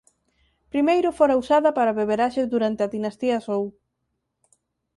Primeiro 0.73 1.09
fora 1.19 1.39
usada 1.43 1.69
para 1.77 1.97
beberaxes 2.01 2.45
durante 2.53 2.81
a 2.83 2.91
dinastía 2.95 3.43
Zhou. 3.45 3.65